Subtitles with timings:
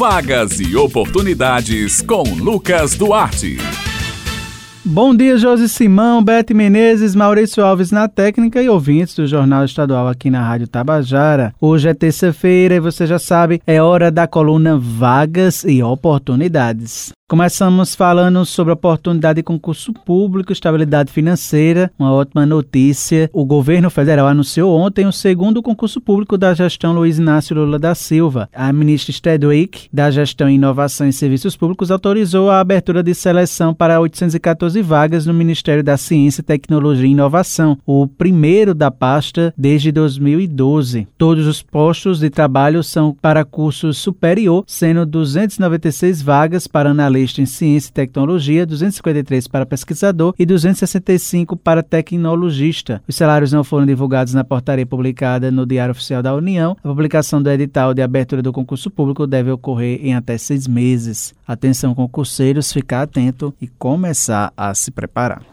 [0.00, 3.58] Vagas e oportunidades com Lucas Duarte.
[4.82, 10.08] Bom dia, Josi Simão, Bete Menezes, Maurício Alves na técnica e ouvintes do Jornal Estadual
[10.08, 11.54] aqui na Rádio Tabajara.
[11.60, 17.12] Hoje é terça-feira e você já sabe, é hora da coluna Vagas e Oportunidades.
[17.30, 21.88] Começamos falando sobre oportunidade de concurso público, estabilidade financeira.
[21.96, 23.30] Uma ótima notícia.
[23.32, 27.94] O governo federal anunciou ontem o segundo concurso público da gestão Luiz Inácio Lula da
[27.94, 28.48] Silva.
[28.52, 34.00] A ministra Stedwick, da Gestão Inovação e Serviços Públicos, autorizou a abertura de seleção para
[34.00, 41.06] 814 vagas no Ministério da Ciência, Tecnologia e Inovação, o primeiro da pasta desde 2012.
[41.16, 47.42] Todos os postos de trabalho são para curso superior, sendo 296 vagas para analistas especialista
[47.42, 53.02] em ciência e tecnologia, 253 para pesquisador e 265 para tecnologista.
[53.06, 56.76] Os salários não foram divulgados na portaria publicada no Diário Oficial da União.
[56.82, 61.34] A publicação do edital de abertura do concurso público deve ocorrer em até seis meses.
[61.46, 65.49] Atenção, concurseiros, ficar atento e começar a se preparar.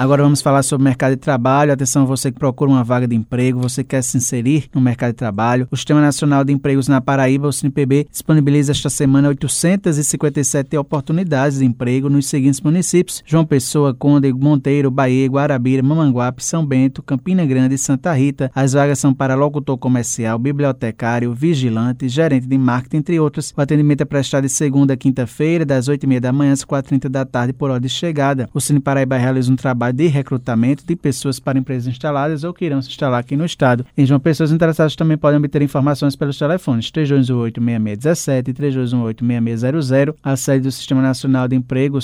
[0.00, 1.74] Agora vamos falar sobre mercado de trabalho.
[1.74, 5.16] Atenção, você que procura uma vaga de emprego, você quer se inserir no mercado de
[5.16, 5.68] trabalho.
[5.70, 11.66] O Sistema Nacional de Empregos na Paraíba, o SINPB, disponibiliza esta semana 857 oportunidades de
[11.66, 17.74] emprego nos seguintes municípios: João Pessoa, Conde, Monteiro, Bahia, Guarabira, Mamanguape, São Bento, Campina Grande
[17.74, 18.50] e Santa Rita.
[18.54, 23.52] As vagas são para locutor comercial, bibliotecário, vigilante, gerente de marketing, entre outros.
[23.54, 27.26] O atendimento é prestado de segunda a quinta-feira, das 8h30 da manhã às 4h30 da
[27.26, 28.48] tarde, por hora de chegada.
[28.54, 32.64] O Cine Paraíba realiza um trabalho de recrutamento de pessoas para empresas instaladas ou que
[32.64, 33.84] irão se instalar aqui no estado.
[33.96, 40.14] Em João Pessoas interessadas também podem obter informações pelos telefones 3218-6617 e 3218-6600.
[40.22, 42.02] A sede do Sistema Nacional de Emprego, o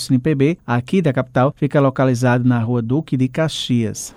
[0.67, 4.15] aqui da capital, fica localizado na rua Duque de Caxias.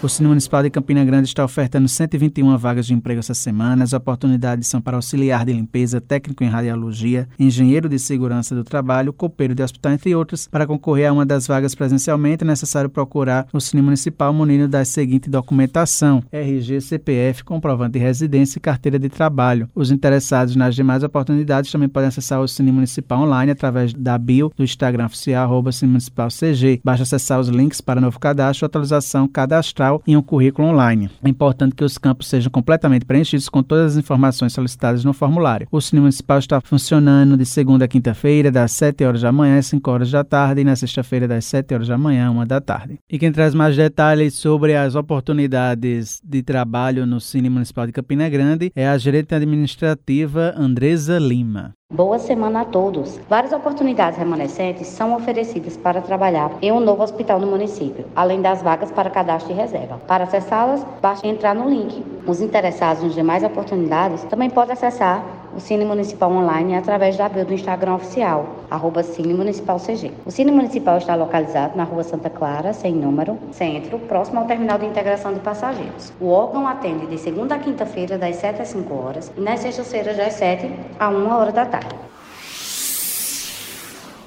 [0.02, 3.84] O Cine Municipal de Campina Grande está ofertando 121 vagas de emprego essa semana.
[3.84, 9.12] As oportunidades são para auxiliar de limpeza, técnico em radiologia, engenheiro de segurança do trabalho,
[9.12, 10.48] copeiro de hospital, entre outros.
[10.48, 14.86] Para concorrer a uma das vagas presencialmente, é necessário procurar o Cine Municipal munido da
[14.86, 19.68] seguinte documentação: RG, CPF, comprovante de residência e carteira de trabalho.
[19.74, 24.50] Os interessados nas demais oportunidades também podem acessar o Cine Municipal online através da bio
[24.56, 26.80] do Instagram oficial, arroba Cine Municipal CG.
[26.82, 31.10] Basta acessar os links para novo cadastro, atualização cadastral em um currículo online.
[31.24, 35.66] É importante que os campos sejam completamente preenchidos com todas as informações solicitadas no formulário.
[35.70, 39.66] O Cine Municipal está funcionando de segunda a quinta-feira, das 7 horas da manhã às
[39.66, 42.60] 5 horas da tarde, e na sexta-feira, das 7 horas da manhã à 1 da
[42.60, 42.98] tarde.
[43.10, 48.28] E quem traz mais detalhes sobre as oportunidades de trabalho no Cine Municipal de Campina
[48.28, 51.74] Grande é a gerente administrativa Andresa Lima.
[51.92, 53.18] Boa semana a todos.
[53.28, 58.62] Várias oportunidades remanescentes são oferecidas para trabalhar em um novo hospital no município, além das
[58.62, 60.00] vagas para cadastro e reserva.
[60.06, 62.00] Para acessá-las, basta entrar no link.
[62.24, 67.44] Os interessados nas demais oportunidades também podem acessar o Cine Municipal Online através da bio
[67.44, 70.12] do Instagram oficial, arroba Cine Municipal CG.
[70.24, 74.78] O Cine Municipal está localizado na rua Santa Clara, sem número, centro, próximo ao terminal
[74.78, 76.12] de integração de passageiros.
[76.20, 80.16] O órgão atende de segunda a quinta-feira, das 7 às 5 horas, e nas sextas-feiras,
[80.16, 82.09] das 7 a 1 hora da tarde.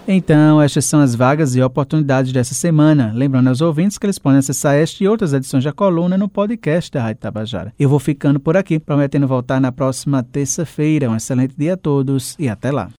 [0.08, 3.12] Então, estas são as vagas e oportunidades dessa semana.
[3.16, 6.92] Lembrando aos ouvintes que eles podem acessar esta e outras edições da coluna no podcast
[6.92, 7.74] da Rádio Tabajara.
[7.80, 11.10] Eu vou ficando por aqui, prometendo voltar na próxima terça-feira.
[11.10, 12.94] Um excelente dia a todos e até lá.